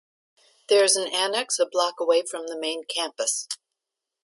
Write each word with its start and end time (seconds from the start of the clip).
There 0.67 0.83
is 0.83 0.95
an 0.95 1.07
annex 1.13 1.59
a 1.59 1.67
block 1.67 1.99
away 1.99 2.23
from 2.23 2.47
the 2.47 2.57
main 2.59 2.85
campus. 2.85 3.47